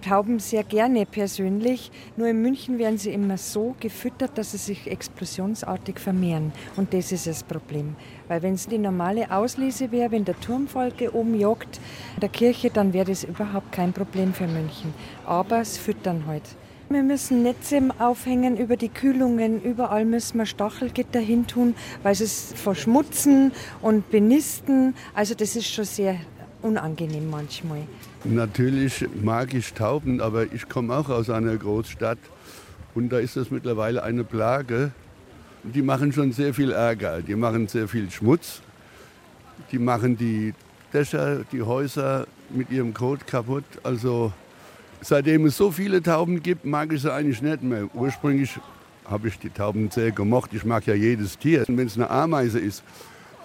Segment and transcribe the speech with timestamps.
[0.00, 4.90] Tauben sehr gerne persönlich, nur in München werden sie immer so gefüttert, dass sie sich
[4.90, 6.52] explosionsartig vermehren.
[6.76, 7.96] Und das ist das Problem.
[8.28, 11.80] Weil wenn es die normale Auslese wäre, wenn der Turmfolge oben jagt,
[12.20, 14.94] der Kirche, dann wäre das überhaupt kein Problem für München.
[15.26, 16.44] Aber es füttern halt.
[16.88, 19.62] Wir müssen Netze aufhängen über die Kühlungen.
[19.62, 24.96] Überall müssen wir Stachelgitter hin tun, weil sie es verschmutzen und benisten.
[25.14, 26.16] Also das ist schon sehr
[26.62, 27.82] unangenehm manchmal.
[28.24, 32.18] Natürlich mag ich Tauben, aber ich komme auch aus einer Großstadt
[32.94, 34.90] und da ist das mittlerweile eine Plage.
[35.62, 38.60] Die machen schon sehr viel Ärger, die machen sehr viel Schmutz,
[39.72, 40.52] die machen die
[40.92, 43.64] Dächer, die Häuser mit ihrem Kot kaputt.
[43.82, 44.32] Also
[45.00, 47.88] seitdem es so viele Tauben gibt, mag ich sie eigentlich nicht mehr.
[47.94, 48.58] Ursprünglich
[49.06, 50.50] habe ich die Tauben sehr gemocht.
[50.52, 52.82] Ich mag ja jedes Tier, wenn es eine Ameise ist.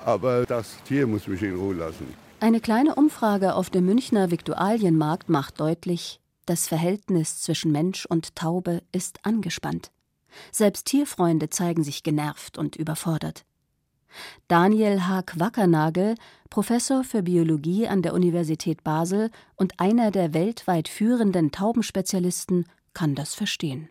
[0.04, 2.25] Aber das Tier muss mich in Ruhe lassen.
[2.42, 8.84] Eine kleine Umfrage auf dem Münchner Viktualienmarkt macht deutlich, das Verhältnis zwischen Mensch und Taube
[8.92, 9.90] ist angespannt.
[10.52, 13.46] Selbst Tierfreunde zeigen sich genervt und überfordert.
[14.50, 16.16] Daniel Haag Wackernagel,
[16.50, 23.34] Professor für Biologie an der Universität Basel und einer der weltweit führenden Taubenspezialisten, kann das
[23.34, 23.90] verstehen.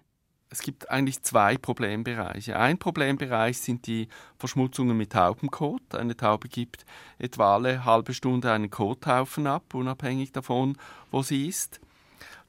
[0.55, 2.57] Es gibt eigentlich zwei Problembereiche.
[2.57, 4.07] Ein Problembereich sind die
[4.39, 5.97] Verschmutzungen mit Taubenkot.
[5.97, 6.87] Eine Taube gibt
[7.19, 10.77] etwa alle halbe Stunde einen Kothaufen ab, unabhängig davon,
[11.11, 11.81] wo sie ist.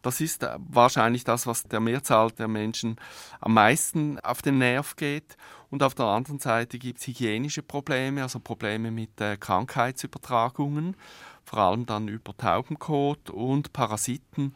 [0.03, 2.97] Das ist äh, wahrscheinlich das, was der Mehrzahl der Menschen
[3.41, 5.35] am meisten auf den Nerv geht.
[5.71, 10.95] Und auf der anderen Seite gibt es hygienische Probleme, also Probleme mit äh, Krankheitsübertragungen,
[11.43, 14.53] vor allem dann über Taubenkot und Parasiten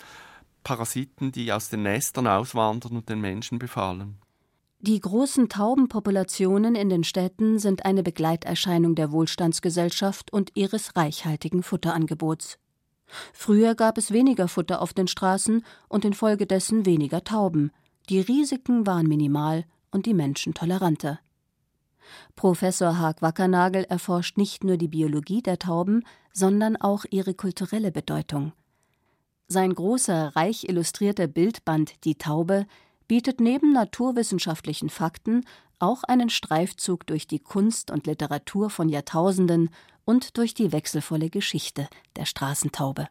[0.69, 4.19] Parasiten, die aus den Nestern auswandern und den Menschen befallen.
[4.81, 12.59] Die großen Taubenpopulationen in den Städten sind eine Begleiterscheinung der Wohlstandsgesellschaft und ihres reichhaltigen Futterangebots.
[13.33, 17.71] Früher gab es weniger Futter auf den Straßen und infolgedessen weniger Tauben.
[18.09, 21.19] Die Risiken waren minimal und die Menschen toleranter.
[22.35, 28.53] Professor Haag Wackernagel erforscht nicht nur die Biologie der Tauben, sondern auch ihre kulturelle Bedeutung.
[29.51, 32.67] Sein großer, reich illustrierter Bildband Die Taube
[33.07, 35.43] bietet neben naturwissenschaftlichen Fakten
[35.79, 39.71] auch einen Streifzug durch die Kunst und Literatur von Jahrtausenden
[40.05, 43.07] und durch die wechselvolle Geschichte der Straßentaube.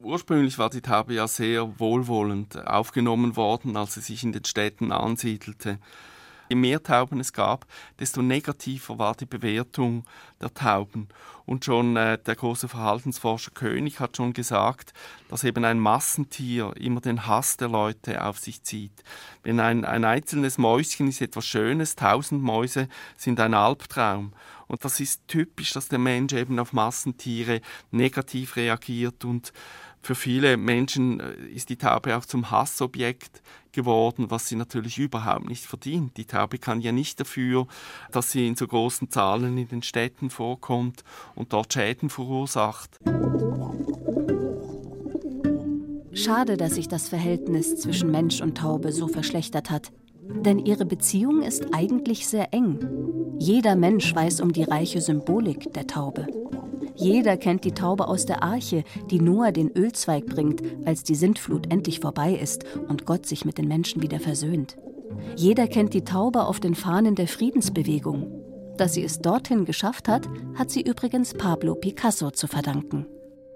[0.00, 4.92] Ursprünglich war die Taube ja sehr wohlwollend aufgenommen worden, als sie sich in den Städten
[4.92, 5.78] ansiedelte.
[6.54, 7.66] Je mehr Tauben es gab,
[7.98, 10.04] desto negativer war die Bewertung
[10.40, 11.08] der Tauben.
[11.46, 14.94] Und schon äh, der große Verhaltensforscher König hat schon gesagt,
[15.28, 19.02] dass eben ein Massentier immer den Hass der Leute auf sich zieht.
[19.42, 24.32] Wenn ein, ein einzelnes Mäuschen ist etwas Schönes, tausend Mäuse sind ein Albtraum.
[24.68, 29.52] Und das ist typisch, dass der Mensch eben auf Massentiere negativ reagiert und
[30.04, 33.42] für viele Menschen äh, ist die Taube auch zum Hassobjekt
[33.72, 36.16] geworden, was sie natürlich überhaupt nicht verdient.
[36.16, 37.66] Die Taube kann ja nicht dafür,
[38.12, 41.04] dass sie in so großen Zahlen in den Städten vorkommt
[41.34, 43.00] und dort Schäden verursacht.
[46.12, 49.90] Schade, dass sich das Verhältnis zwischen Mensch und Taube so verschlechtert hat.
[50.20, 52.78] Denn ihre Beziehung ist eigentlich sehr eng.
[53.38, 56.26] Jeder Mensch weiß um die reiche Symbolik der Taube.
[56.96, 61.72] Jeder kennt die Taube aus der Arche, die Noah den Ölzweig bringt, als die Sintflut
[61.72, 64.76] endlich vorbei ist und Gott sich mit den Menschen wieder versöhnt.
[65.36, 68.30] Jeder kennt die Taube auf den Fahnen der Friedensbewegung.
[68.76, 73.06] Dass sie es dorthin geschafft hat, hat sie übrigens Pablo Picasso zu verdanken.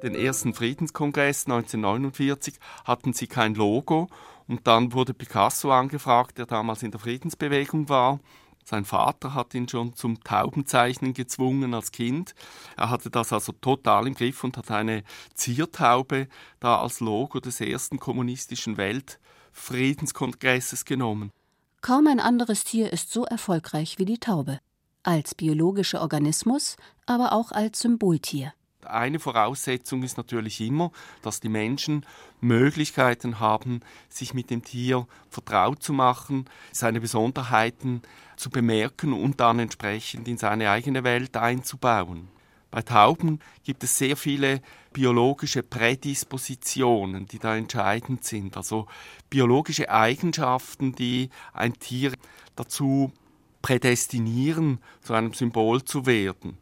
[0.03, 2.55] Den ersten Friedenskongress 1949
[2.85, 4.09] hatten sie kein Logo
[4.47, 8.21] und dann wurde Picasso angefragt, der damals in der Friedensbewegung war.
[8.69, 12.35] Sein Vater hat ihn schon zum Taubenzeichnen gezwungen als Kind.
[12.77, 16.29] Er hatte das also total im Griff und hat eine Ziertaube
[16.61, 21.33] da als Logo des ersten kommunistischen Weltfriedenskongresses genommen.
[21.81, 24.61] Kaum ein anderes Tier ist so erfolgreich wie die Taube.
[25.03, 26.77] Als biologischer Organismus,
[27.07, 28.53] aber auch als Symboltier.
[28.89, 32.07] Eine Voraussetzung ist natürlich immer, dass die Menschen
[32.41, 38.01] Möglichkeiten haben, sich mit dem Tier vertraut zu machen, seine Besonderheiten
[38.37, 42.29] zu bemerken und dann entsprechend in seine eigene Welt einzubauen.
[42.71, 44.63] Bei Tauben gibt es sehr viele
[44.93, 48.87] biologische Prädispositionen, die da entscheidend sind, also
[49.29, 52.13] biologische Eigenschaften, die ein Tier
[52.57, 53.13] dazu
[53.61, 56.59] prädestinieren, zu einem Symbol zu werden.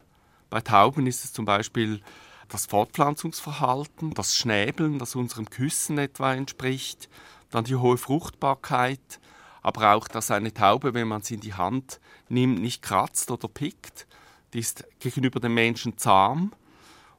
[0.51, 2.01] Bei Tauben ist es zum Beispiel
[2.49, 7.09] das Fortpflanzungsverhalten, das Schnäbeln, das unserem Küssen etwa entspricht,
[7.51, 9.21] dann die hohe Fruchtbarkeit,
[9.63, 13.49] aber auch, dass eine Taube, wenn man sie in die Hand nimmt, nicht kratzt oder
[13.49, 14.07] pickt.
[14.53, 16.53] Die ist gegenüber dem Menschen zahm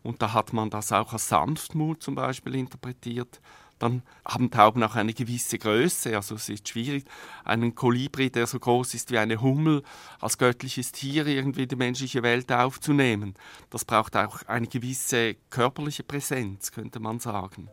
[0.02, 3.42] und da hat man das auch als Sanftmut zum Beispiel interpretiert.
[3.80, 7.06] Dann haben Tauben auch eine gewisse Größe, also es ist schwierig,
[7.44, 9.84] einen Kolibri, der so groß ist wie eine Hummel,
[10.20, 13.36] als göttliches Tier irgendwie in die menschliche Welt aufzunehmen.
[13.70, 17.70] Das braucht auch eine gewisse körperliche Präsenz, könnte man sagen.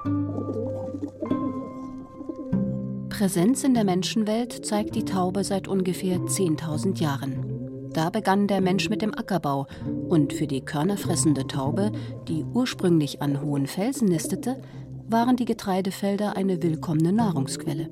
[3.08, 7.90] Präsenz in der Menschenwelt zeigt die Taube seit ungefähr 10.000 Jahren.
[7.94, 9.68] Da begann der Mensch mit dem Ackerbau
[10.08, 11.92] und für die körnerfressende Taube,
[12.26, 14.60] die ursprünglich an hohen Felsen nistete,
[15.08, 17.90] waren die Getreidefelder eine willkommene Nahrungsquelle.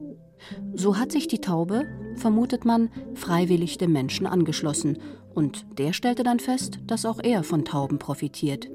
[0.74, 1.86] So hat sich die Taube,
[2.16, 4.98] vermutet man, freiwillig dem Menschen angeschlossen,
[5.34, 8.68] und der stellte dann fest, dass auch er von Tauben profitiert.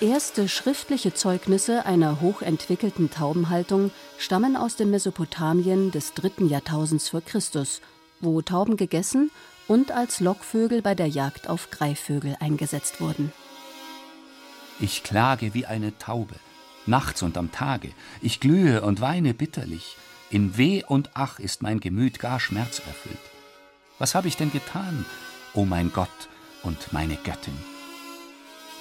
[0.00, 7.80] Erste schriftliche Zeugnisse einer hochentwickelten Taubenhaltung stammen aus dem Mesopotamien des dritten Jahrtausends vor Christus,
[8.20, 9.30] wo Tauben gegessen
[9.68, 13.32] und als Lockvögel bei der Jagd auf Greifvögel eingesetzt wurden.
[14.82, 16.34] Ich klage wie eine Taube,
[16.86, 19.96] nachts und am Tage, ich glühe und weine bitterlich,
[20.28, 23.16] in Weh und Ach ist mein Gemüt gar schmerzerfüllt.
[24.00, 25.06] Was habe ich denn getan,
[25.54, 26.08] o oh mein Gott
[26.64, 27.54] und meine Göttin?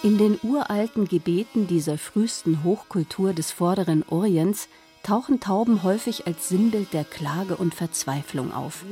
[0.01, 4.69] In den uralten Gebeten dieser frühesten Hochkultur des vorderen Orients
[5.04, 8.86] tauchen Tauben häufig als Sinnbild der Klage und Verzweiflung auf.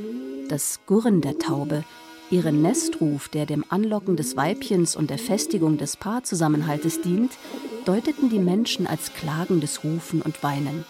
[0.48, 1.82] Das Gurren der Taube,
[2.30, 7.32] ihren Nestruf, der dem Anlocken des Weibchens und der Festigung des Paarzusammenhaltes dient,
[7.84, 10.84] deuteten die Menschen als klagendes Rufen und Weinen.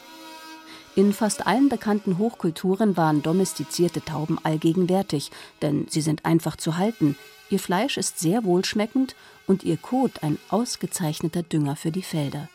[0.96, 5.31] In fast allen bekannten Hochkulturen waren domestizierte Tauben allgegenwärtig,
[5.62, 7.16] denn sie sind einfach zu halten,
[7.50, 9.16] Ihr Fleisch ist sehr wohlschmeckend
[9.46, 12.48] und ihr Kot ein ausgezeichneter Dünger für die Felder.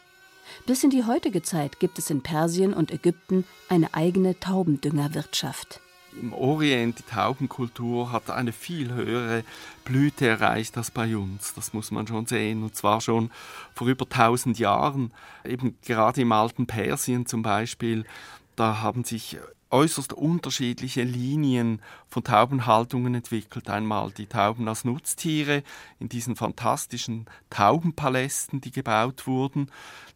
[0.65, 5.81] Bis in die heutige Zeit gibt es in Persien und Ägypten eine eigene Taubendüngerwirtschaft.
[6.21, 9.43] Im Orient, die Taubenkultur hat eine viel höhere
[9.83, 11.53] Blüte erreicht als bei uns.
[11.53, 12.63] Das muss man schon sehen.
[12.63, 13.31] Und zwar schon
[13.73, 15.11] vor über 1000 Jahren.
[15.43, 18.05] Eben gerade im alten Persien zum Beispiel,
[18.55, 19.37] da haben sich
[19.71, 23.69] äußerst unterschiedliche Linien von Taubenhaltungen entwickelt.
[23.69, 25.63] Einmal die Tauben als Nutztiere
[25.99, 29.71] in diesen fantastischen Taubenpalästen, die gebaut wurden,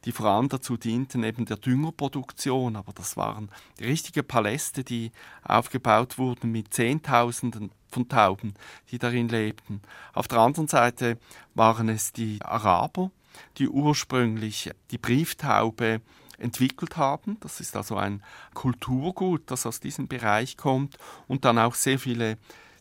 [0.05, 2.75] die vor allem dazu dienten, eben der Düngerproduktion.
[2.75, 3.49] Aber das waren
[3.79, 5.11] richtige Paläste, die
[5.43, 8.53] aufgebaut wurden mit Zehntausenden von Tauben,
[8.91, 9.81] die darin lebten.
[10.13, 11.17] Auf der anderen Seite
[11.55, 13.11] waren es die Araber,
[13.57, 16.01] die ursprünglich die Brieftaube
[16.39, 17.37] entwickelt haben.
[17.41, 20.97] Das ist also ein Kulturgut, das aus diesem Bereich kommt
[21.27, 22.37] und dann auch sehr viele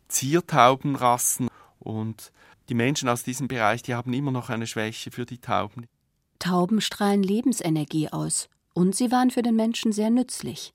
[0.08, 2.32] Ziertaubenrassen und
[2.68, 5.86] die Menschen aus diesem Bereich, die haben immer noch eine Schwäche für die Tauben.
[6.38, 10.72] Tauben strahlen Lebensenergie aus und sie waren für den Menschen sehr nützlich.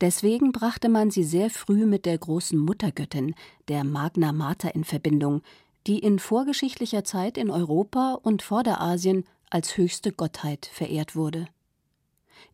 [0.00, 3.34] Deswegen brachte man sie sehr früh mit der großen Muttergöttin,
[3.68, 5.42] der Magna Mater, in Verbindung,
[5.86, 11.46] die in vorgeschichtlicher Zeit in Europa und Vorderasien als höchste Gottheit verehrt wurde.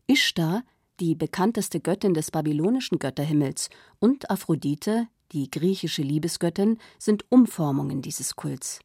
[0.07, 0.63] Ishtar,
[0.99, 8.79] die bekannteste Göttin des babylonischen Götterhimmels, und Aphrodite, die griechische Liebesgöttin, sind Umformungen dieses Kults.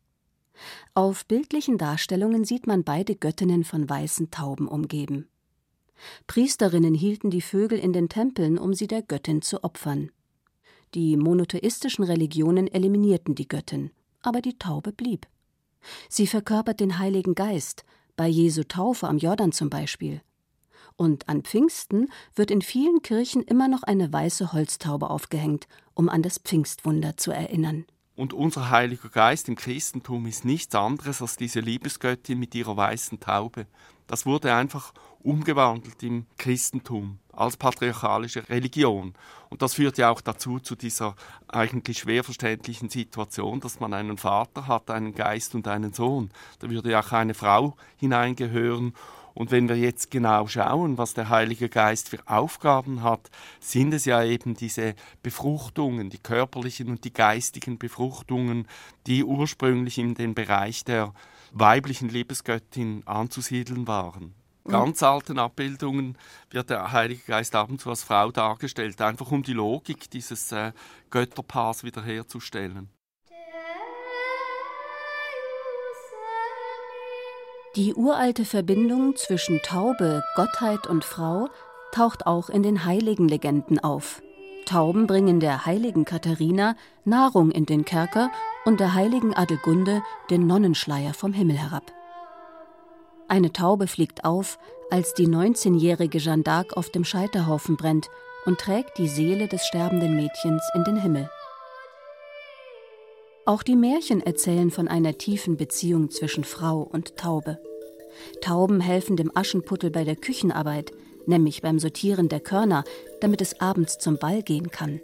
[0.95, 5.29] Auf bildlichen Darstellungen sieht man beide Göttinnen von weißen Tauben umgeben.
[6.27, 10.11] Priesterinnen hielten die Vögel in den Tempeln, um sie der Göttin zu opfern.
[10.95, 13.91] Die monotheistischen Religionen eliminierten die Göttin,
[14.23, 15.27] aber die Taube blieb.
[16.09, 17.85] Sie verkörpert den Heiligen Geist,
[18.17, 20.23] bei Jesu Taufe am Jordan zum Beispiel,
[20.97, 26.23] und an Pfingsten wird in vielen Kirchen immer noch eine weiße Holztaube aufgehängt, um an
[26.23, 27.85] das Pfingstwunder zu erinnern.
[28.17, 33.21] Und unser Heiliger Geist im Christentum ist nichts anderes als diese Liebesgöttin mit ihrer weißen
[33.21, 33.67] Taube.
[34.07, 39.13] Das wurde einfach umgewandelt im Christentum als patriarchalische Religion.
[39.51, 41.15] Und das führt ja auch dazu, zu dieser
[41.49, 46.31] eigentlich schwer verständlichen Situation, dass man einen Vater hat, einen Geist und einen Sohn.
[46.61, 48.95] Da würde ja auch eine Frau hineingehören
[49.37, 54.07] und wenn wir jetzt genau schauen, was der Heilige Geist für Aufgaben hat, sind es
[54.07, 58.67] ja eben diese Befruchtungen, die körperlichen und die geistigen Befruchtungen,
[59.07, 61.13] die ursprünglich in den Bereich der
[61.53, 64.35] weiblichen Liebesgöttin anzusiedeln waren.
[64.65, 66.17] Ganz alten Abbildungen
[66.51, 70.51] wird der Heilige Geist ab und zu als Frau dargestellt, einfach um die Logik dieses
[70.51, 70.73] äh,
[71.11, 72.89] Götterpaars wiederherzustellen.
[77.77, 81.51] Die uralte Verbindung zwischen Taube, Gottheit und Frau
[81.93, 84.23] taucht auch in den heiligen Legenden auf.
[84.65, 88.31] Tauben bringen der heiligen Katharina Nahrung in den Kerker
[88.65, 91.93] und der heiligen Adelgunde den Nonnenschleier vom Himmel herab.
[93.29, 94.59] Eine Taube fliegt auf,
[94.91, 98.09] als die 19-jährige Jeanne d'Arc auf dem Scheiterhaufen brennt
[98.47, 101.29] und trägt die Seele des sterbenden Mädchens in den Himmel.
[103.47, 107.61] Auch die Märchen erzählen von einer tiefen Beziehung zwischen Frau und Taube.
[108.41, 110.93] Tauben helfen dem Aschenputtel bei der Küchenarbeit,
[111.27, 112.83] nämlich beim Sortieren der Körner,
[113.21, 115.01] damit es abends zum Ball gehen kann.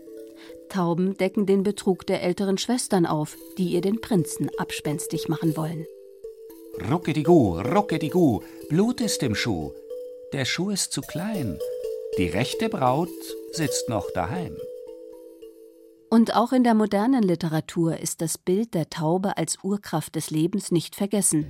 [0.68, 5.87] Tauben decken den Betrug der älteren Schwestern auf, die ihr den Prinzen abspenstig machen wollen.
[6.90, 9.70] Ruckedigu, ruckedigu, Blut ist im Schuh.
[10.32, 11.61] Der Schuh ist zu klein.
[12.18, 13.08] Die rechte Braut
[13.52, 14.56] sitzt noch daheim.
[16.12, 20.71] Und auch in der modernen Literatur ist das Bild der Taube als Urkraft des Lebens
[20.71, 21.47] nicht vergessen.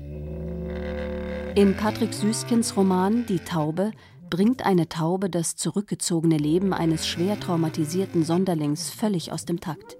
[1.56, 3.90] In Patrick Süskins Roman Die Taube
[4.30, 9.96] bringt eine Taube das zurückgezogene Leben eines schwer traumatisierten Sonderlings völlig aus dem Takt.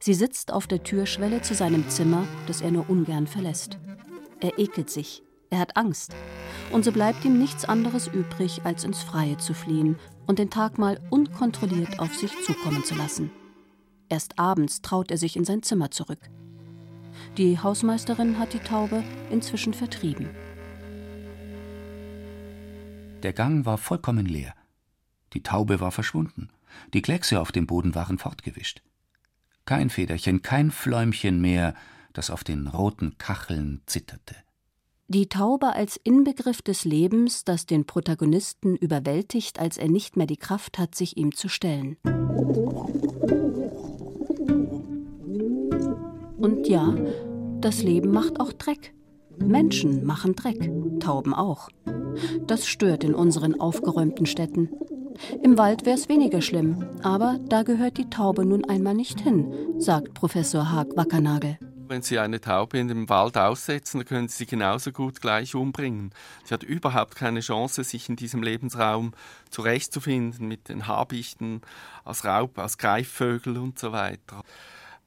[0.00, 3.78] Sie sitzt auf der Türschwelle zu seinem Zimmer, das er nur ungern verlässt.
[4.40, 6.10] Er ekelt sich, er hat Angst.
[6.72, 10.76] Und so bleibt ihm nichts anderes übrig, als ins Freie zu fliehen und den Tag
[10.76, 13.30] mal unkontrolliert auf sich zukommen zu lassen.
[14.08, 16.20] Erst abends traut er sich in sein Zimmer zurück.
[17.36, 20.30] Die Hausmeisterin hat die Taube inzwischen vertrieben.
[23.22, 24.54] Der Gang war vollkommen leer.
[25.32, 26.48] Die Taube war verschwunden.
[26.94, 28.82] Die Kleckse auf dem Boden waren fortgewischt.
[29.64, 31.74] Kein Federchen, kein Fläumchen mehr,
[32.12, 34.36] das auf den roten Kacheln zitterte.
[35.08, 40.36] Die Taube als Inbegriff des Lebens, das den Protagonisten überwältigt, als er nicht mehr die
[40.36, 41.96] Kraft hat, sich ihm zu stellen.
[46.38, 46.94] Und ja,
[47.60, 48.92] das Leben macht auch Dreck.
[49.38, 51.68] Menschen machen Dreck, Tauben auch.
[52.46, 54.70] Das stört in unseren aufgeräumten Städten.
[55.42, 59.52] Im Wald wäre es weniger schlimm, aber da gehört die Taube nun einmal nicht hin,
[59.78, 61.58] sagt Professor Haag Wackernagel.
[61.88, 65.54] Wenn Sie eine Taube in dem Wald aussetzen, dann können Sie sie genauso gut gleich
[65.54, 66.10] umbringen.
[66.44, 69.12] Sie hat überhaupt keine Chance, sich in diesem Lebensraum
[69.50, 71.60] zurechtzufinden mit den Habichten
[72.04, 74.42] als Raub, als Greifvögel und so weiter.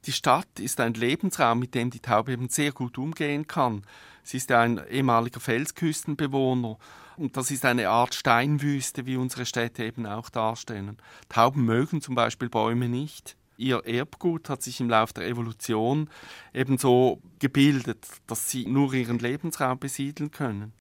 [0.06, 3.82] Die Stadt ist ein Lebensraum, mit dem die Taube eben sehr gut umgehen kann.
[4.22, 6.78] Sie ist ein ehemaliger Felsküstenbewohner
[7.16, 10.96] und das ist eine Art Steinwüste, wie unsere Städte eben auch darstellen.
[11.28, 13.36] Tauben mögen zum Beispiel Bäume nicht.
[13.58, 16.08] Ihr Erbgut hat sich im Laufe der Evolution
[16.54, 20.72] ebenso gebildet, dass sie nur ihren Lebensraum besiedeln können.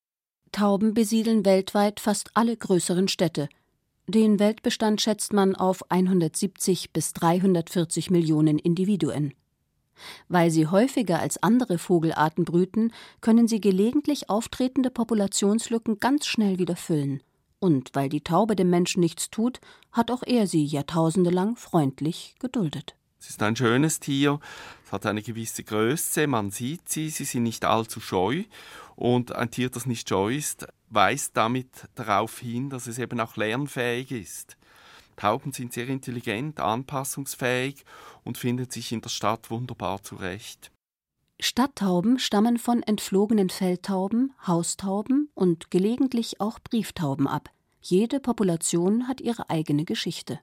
[0.53, 3.49] Tauben besiedeln weltweit fast alle größeren Städte.
[4.09, 9.35] Den Weltbestand schätzt man auf 170 bis 340 Millionen Individuen.
[10.27, 16.75] Weil sie häufiger als andere Vogelarten brüten, können sie gelegentlich auftretende Populationslücken ganz schnell wieder
[16.75, 17.21] füllen.
[17.59, 19.61] Und weil die Taube dem Menschen nichts tut,
[19.91, 22.95] hat auch er sie jahrtausendelang freundlich geduldet.
[23.19, 24.39] Es ist ein schönes Tier,
[24.85, 28.45] es hat eine gewisse Größe, man sieht sie, sie sind nicht allzu scheu.
[28.95, 33.35] Und ein Tier, das nicht scheu ist, weist damit darauf hin, dass es eben auch
[33.35, 34.57] lernfähig ist.
[35.15, 37.83] Tauben sind sehr intelligent, anpassungsfähig
[38.23, 40.71] und finden sich in der Stadt wunderbar zurecht.
[41.41, 47.49] Stadttauben stammen von entflogenen Feldtauben, Haustauben und gelegentlich auch Brieftauben ab.
[47.81, 50.39] Jede Population hat ihre eigene Geschichte.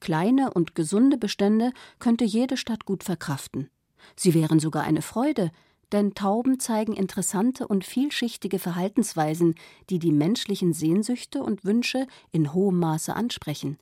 [0.00, 3.70] Kleine und gesunde Bestände könnte jede Stadt gut verkraften.
[4.16, 5.52] Sie wären sogar eine Freude,
[5.92, 9.54] denn Tauben zeigen interessante und vielschichtige Verhaltensweisen,
[9.90, 13.78] die die menschlichen Sehnsüchte und Wünsche in hohem Maße ansprechen.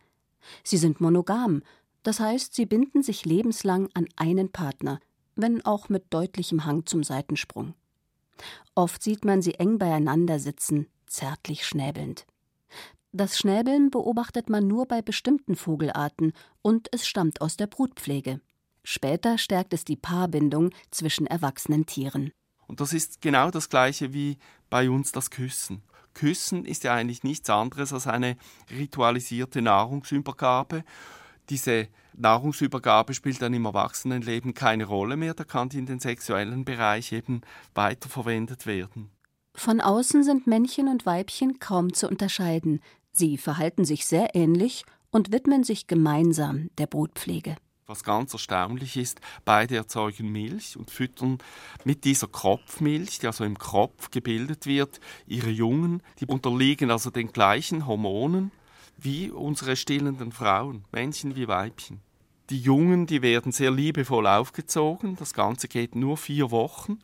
[0.65, 1.63] Sie sind monogam,
[2.03, 5.01] das heißt, sie binden sich lebenslang an einen Partner,
[5.37, 7.75] wenn auch mit deutlichem Hang zum Seitensprung.
[8.75, 12.27] Oft sieht man sie eng beieinander sitzen, zärtlich schnäbelnd.
[13.13, 18.41] Das Schnäbeln beobachtet man nur bei bestimmten Vogelarten und es stammt aus der Brutpflege.
[18.85, 22.33] Später stärkt es die Paarbindung zwischen erwachsenen Tieren.
[22.67, 25.83] Und das ist genau das gleiche wie bei uns das Küssen.
[26.15, 28.37] Küssen ist ja eigentlich nichts anderes als eine
[28.71, 30.85] ritualisierte Nahrungsübergabe.
[31.49, 36.65] Diese Nahrungsübergabe spielt dann im Erwachsenenleben keine Rolle mehr, da kann die in den sexuellen
[36.65, 37.41] Bereich eben
[37.75, 39.11] weiterverwendet werden.
[39.55, 42.81] Von außen sind Männchen und Weibchen kaum zu unterscheiden.
[43.13, 47.57] Sie verhalten sich sehr ähnlich und widmen sich gemeinsam der Brutpflege.
[47.91, 51.39] Was ganz erstaunlich ist, beide erzeugen Milch und füttern
[51.83, 56.01] mit dieser Kropfmilch, die also im Kropf gebildet wird, ihre Jungen.
[56.21, 58.53] Die unterliegen also den gleichen Hormonen
[58.97, 62.01] wie unsere stillenden Frauen, Männchen wie Weibchen.
[62.51, 65.17] Die Jungen, die werden sehr liebevoll aufgezogen.
[65.17, 67.01] Das Ganze geht nur vier Wochen.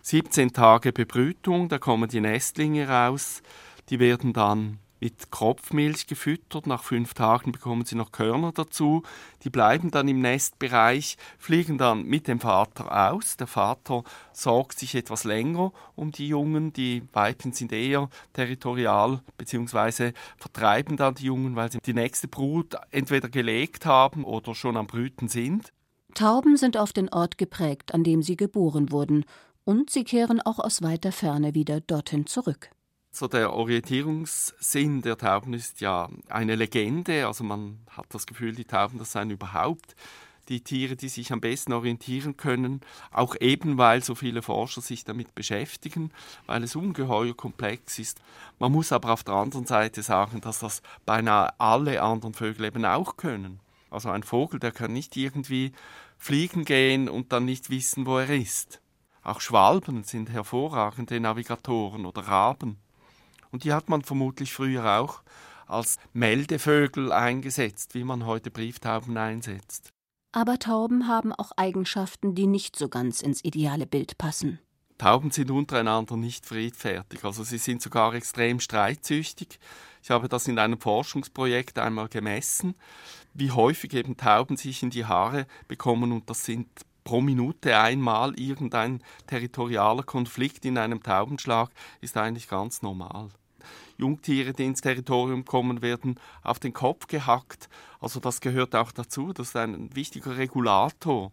[0.00, 3.42] 17 Tage Bebrütung, da kommen die Nestlinge raus.
[3.90, 6.66] Die werden dann mit Kropfmilch gefüttert.
[6.66, 9.02] Nach fünf Tagen bekommen sie noch Körner dazu.
[9.42, 13.36] Die bleiben dann im Nestbereich, fliegen dann mit dem Vater aus.
[13.36, 16.72] Der Vater sorgt sich etwas länger um die Jungen.
[16.72, 20.12] Die Weibchen sind eher territorial bzw.
[20.38, 24.86] vertreiben dann die Jungen, weil sie die nächste Brut entweder gelegt haben oder schon am
[24.86, 25.70] Brüten sind.
[26.14, 29.26] Tauben sind auf den Ort geprägt, an dem sie geboren wurden,
[29.64, 32.70] und sie kehren auch aus weiter Ferne wieder dorthin zurück.
[33.16, 37.28] So der Orientierungssinn der Tauben ist ja eine Legende.
[37.28, 39.94] Also man hat das Gefühl, die Tauben, das seien überhaupt
[40.48, 42.80] die Tiere, die sich am besten orientieren können,
[43.12, 46.10] auch eben weil so viele Forscher sich damit beschäftigen,
[46.46, 48.20] weil es ungeheuer komplex ist.
[48.58, 52.84] Man muss aber auf der anderen Seite sagen, dass das beinahe alle anderen Vögel eben
[52.84, 53.60] auch können.
[53.90, 55.70] Also ein Vogel, der kann nicht irgendwie
[56.18, 58.80] fliegen gehen und dann nicht wissen, wo er ist.
[59.22, 62.83] Auch Schwalben sind hervorragende Navigatoren oder Raben.
[63.54, 65.22] Und die hat man vermutlich früher auch
[65.68, 69.90] als Meldevögel eingesetzt, wie man heute Brieftauben einsetzt.
[70.32, 74.58] Aber Tauben haben auch Eigenschaften, die nicht so ganz ins ideale Bild passen.
[74.98, 79.60] Tauben sind untereinander nicht friedfertig, also sie sind sogar extrem streitsüchtig.
[80.02, 82.74] Ich habe das in einem Forschungsprojekt einmal gemessen,
[83.34, 86.66] wie häufig eben Tauben sich in die Haare bekommen und das sind
[87.04, 91.70] pro Minute einmal irgendein territorialer Konflikt in einem Taubenschlag,
[92.00, 93.30] ist eigentlich ganz normal.
[93.96, 97.68] Jungtiere, die ins Territorium kommen, werden auf den Kopf gehackt.
[98.00, 99.32] Also das gehört auch dazu.
[99.32, 101.32] Das ist ein wichtiger Regulator.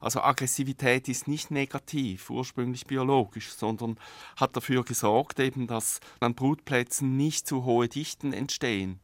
[0.00, 3.96] Also Aggressivität ist nicht negativ, ursprünglich biologisch, sondern
[4.36, 8.98] hat dafür gesorgt, eben, dass an Brutplätzen nicht zu hohe Dichten entstehen.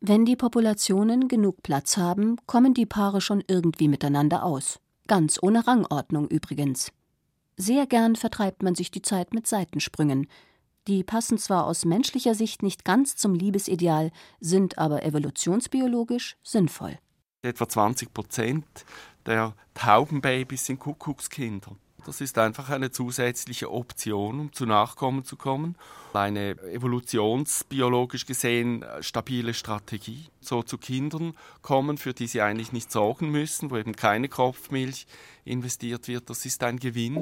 [0.00, 4.80] Wenn die Populationen genug Platz haben, kommen die Paare schon irgendwie miteinander aus.
[5.06, 6.90] Ganz ohne Rangordnung übrigens.
[7.58, 10.26] Sehr gern vertreibt man sich die Zeit mit Seitensprüngen,
[10.88, 14.10] die passen zwar aus menschlicher Sicht nicht ganz zum Liebesideal,
[14.40, 16.98] sind aber evolutionsbiologisch sinnvoll.
[17.42, 18.66] Etwa 20 Prozent
[19.26, 21.76] der Taubenbabys sind Kuckuckskinder.
[22.06, 25.76] Das ist einfach eine zusätzliche Option, um zu Nachkommen zu kommen.
[26.12, 30.26] Eine evolutionsbiologisch gesehen stabile Strategie.
[30.40, 35.06] So zu Kindern kommen, für die sie eigentlich nicht sorgen müssen, wo eben keine Kopfmilch
[35.44, 37.16] investiert wird, das ist ein Gewinn.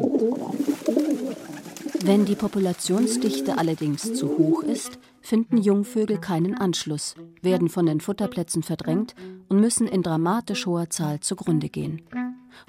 [2.09, 8.63] Wenn die Populationsdichte allerdings zu hoch ist, finden Jungvögel keinen Anschluss, werden von den Futterplätzen
[8.63, 9.15] verdrängt
[9.51, 12.01] und müssen in dramatisch hoher Zahl zugrunde gehen.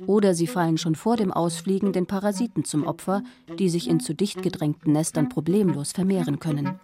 [0.06, 3.24] Oder sie fallen schon vor dem Ausfliegen den Parasiten zum Opfer,
[3.58, 6.78] die sich in zu dicht gedrängten Nestern problemlos vermehren können.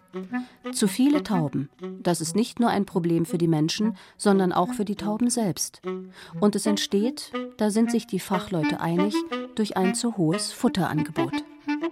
[0.72, 1.68] Zu viele Tauben,
[2.02, 5.82] das ist nicht nur ein Problem für die Menschen, sondern auch für die Tauben selbst.
[6.40, 9.14] Und es entsteht, da sind sich die Fachleute einig,
[9.56, 11.44] durch ein zu hohes Futterangebot.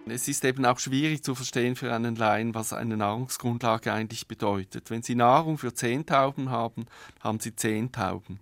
[0.06, 4.90] Es ist eben auch schwierig zu verstehen für einen Laien, was eine Nahrungsgrundlage eigentlich bedeutet.
[4.90, 6.86] Wenn Sie Nahrung für zehn Tauben haben,
[7.20, 8.38] haben Sie zehn Tauben.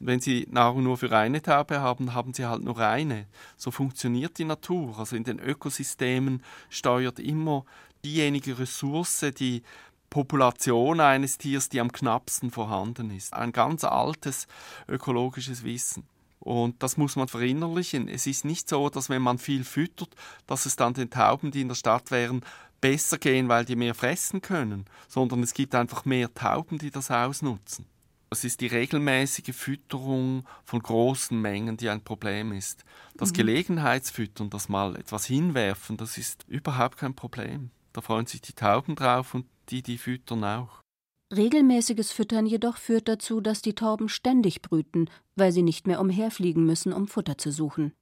[0.00, 3.26] Und wenn Sie Nahrung nur für eine Taube haben, haben Sie halt nur eine.
[3.56, 4.98] So funktioniert die Natur.
[4.98, 7.64] Also in den Ökosystemen steuert immer
[8.04, 9.62] diejenige Ressource, die
[10.10, 13.32] Population eines Tiers, die am knappsten vorhanden ist.
[13.32, 14.46] Ein ganz altes
[14.88, 16.06] ökologisches Wissen.
[16.44, 18.06] Und das muss man verinnerlichen.
[18.06, 20.10] Es ist nicht so, dass wenn man viel füttert,
[20.46, 22.44] dass es dann den Tauben, die in der Stadt wären,
[22.82, 27.10] besser gehen, weil die mehr fressen können, sondern es gibt einfach mehr Tauben, die das
[27.10, 27.86] ausnutzen.
[28.28, 32.84] Es ist die regelmäßige Fütterung von großen Mengen, die ein Problem ist.
[33.16, 33.36] Das mhm.
[33.36, 37.70] Gelegenheitsfüttern, das mal etwas hinwerfen, das ist überhaupt kein Problem.
[37.94, 40.83] Da freuen sich die Tauben drauf und die, die füttern auch.
[41.32, 46.64] Regelmäßiges Füttern jedoch führt dazu, dass die Tauben ständig brüten, weil sie nicht mehr umherfliegen
[46.64, 47.92] müssen, um Futter zu suchen.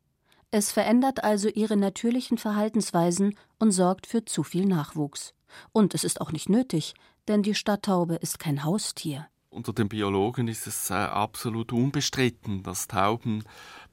[0.51, 5.35] Es verändert also ihre natürlichen Verhaltensweisen und sorgt für zu viel Nachwuchs.
[5.73, 6.95] Und es ist auch nicht nötig,
[7.29, 9.29] denn die Stadttaube ist kein Haustier.
[9.49, 13.45] Unter den Biologen ist es äh, absolut unbestritten, dass Tauben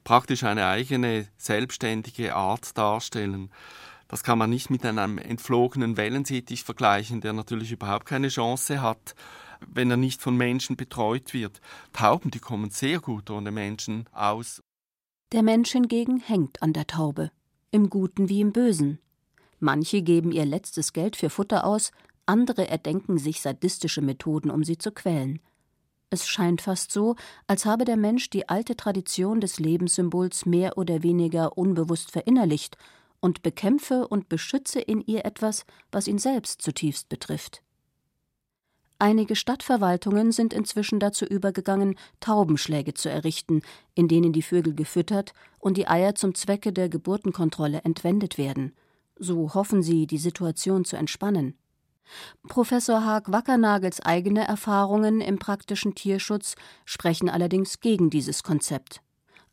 [0.04, 3.50] praktisch eine eigene selbstständige Art darstellen.
[4.10, 9.14] Das kann man nicht mit einem entflogenen Wellensittich vergleichen, der natürlich überhaupt keine Chance hat,
[9.64, 11.60] wenn er nicht von Menschen betreut wird.
[11.92, 14.62] Tauben, die kommen sehr gut ohne Menschen aus.
[15.30, 17.30] Der Mensch hingegen hängt an der Taube,
[17.70, 18.98] im Guten wie im Bösen.
[19.60, 21.92] Manche geben ihr letztes Geld für Futter aus,
[22.26, 25.38] andere erdenken sich sadistische Methoden, um sie zu quälen.
[26.12, 27.14] Es scheint fast so,
[27.46, 32.76] als habe der Mensch die alte Tradition des Lebenssymbols mehr oder weniger unbewusst verinnerlicht
[33.20, 37.62] und bekämpfe und beschütze in ihr etwas, was ihn selbst zutiefst betrifft.
[38.98, 43.62] Einige Stadtverwaltungen sind inzwischen dazu übergegangen, Taubenschläge zu errichten,
[43.94, 48.74] in denen die Vögel gefüttert und die Eier zum Zwecke der Geburtenkontrolle entwendet werden.
[49.16, 51.56] So hoffen sie, die Situation zu entspannen.
[52.48, 56.54] Professor Haag Wackernagels eigene Erfahrungen im praktischen Tierschutz
[56.84, 59.00] sprechen allerdings gegen dieses Konzept.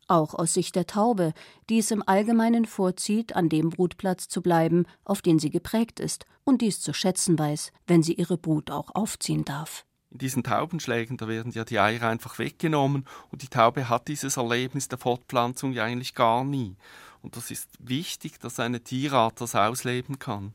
[0.08, 1.34] Auch aus Sicht der Taube,
[1.68, 6.24] die es im Allgemeinen vorzieht, an dem Brutplatz zu bleiben, auf den sie geprägt ist
[6.44, 9.84] und dies zu schätzen weiß, wenn sie ihre Brut auch aufziehen darf.
[10.10, 14.38] In diesen Taubenschlägen, da werden ja die Eier einfach weggenommen und die Taube hat dieses
[14.38, 16.76] Erlebnis der Fortpflanzung ja eigentlich gar nie.
[17.22, 20.52] Und das ist wichtig, dass eine Tierart das ausleben kann.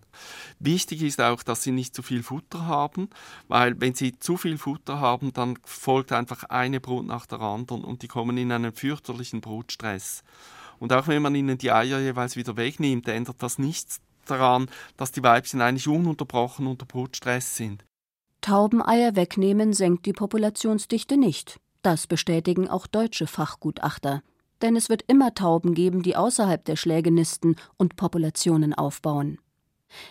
[0.60, 3.10] Wichtig ist auch, dass sie nicht zu viel Futter haben,
[3.47, 7.84] weil wenn sie zu viel Futter haben, dann folgt einfach eine Brut nach der anderen
[7.84, 10.23] und die kommen in einen fürchterlichen Brutstress.
[10.80, 15.12] Und auch wenn man ihnen die Eier jeweils wieder wegnimmt, ändert das nichts daran, dass
[15.12, 17.84] die Weibchen eigentlich ununterbrochen unter Brutstress sind.
[18.41, 21.58] Taubeneier wegnehmen senkt die Populationsdichte nicht.
[21.82, 24.21] Das bestätigen auch deutsche Fachgutachter
[24.62, 29.39] denn es wird immer Tauben geben, die außerhalb der Schläge nisten und Populationen aufbauen.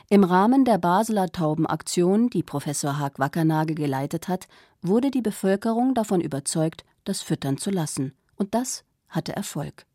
[0.08, 4.46] Im Rahmen der Basler Taubenaktion, die Professor Haag Wackernagel geleitet hat,
[4.80, 8.12] wurde die Bevölkerung davon überzeugt, das füttern zu lassen.
[8.36, 9.86] Und das hatte Erfolg.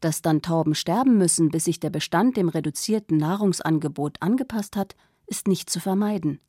[0.00, 4.94] Dass dann Tauben sterben müssen, bis sich der Bestand dem reduzierten Nahrungsangebot angepasst hat,
[5.26, 6.40] ist nicht zu vermeiden.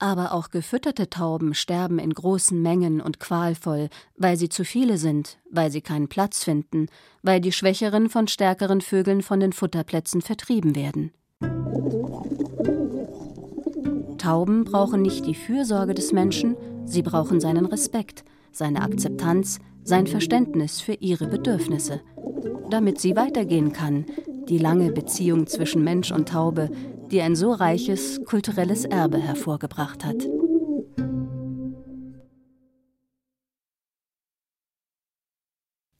[0.00, 5.38] Aber auch gefütterte Tauben sterben in großen Mengen und qualvoll, weil sie zu viele sind,
[5.50, 6.86] weil sie keinen Platz finden,
[7.22, 11.10] weil die schwächeren von stärkeren Vögeln von den Futterplätzen vertrieben werden.
[14.18, 20.80] Tauben brauchen nicht die Fürsorge des Menschen, sie brauchen seinen Respekt, seine Akzeptanz, sein Verständnis
[20.80, 22.02] für ihre Bedürfnisse,
[22.70, 24.06] damit sie weitergehen kann,
[24.48, 26.70] die lange Beziehung zwischen Mensch und Taube,
[27.10, 30.26] die ein so reiches kulturelles Erbe hervorgebracht hat.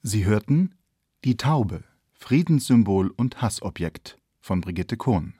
[0.03, 0.75] Sie hörten
[1.25, 5.35] Die Taube, Friedenssymbol und Hassobjekt von Brigitte Kohn.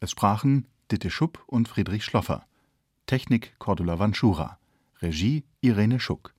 [0.00, 2.46] Es sprachen Ditte Schupp und Friedrich Schloffer.
[3.06, 4.58] Technik Cordula Vanschura.
[5.00, 6.34] Regie Irene Schuck.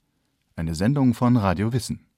[0.56, 2.09] Eine Sendung von Radio Wissen.